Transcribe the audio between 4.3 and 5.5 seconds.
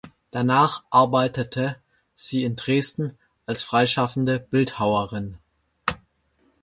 Bildhauerin.